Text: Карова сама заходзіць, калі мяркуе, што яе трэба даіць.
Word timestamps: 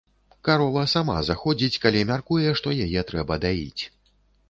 Карова 0.47 0.85
сама 0.93 1.17
заходзіць, 1.29 1.81
калі 1.85 2.01
мяркуе, 2.15 2.57
што 2.63 2.77
яе 2.89 3.07
трэба 3.15 3.43
даіць. 3.49 3.83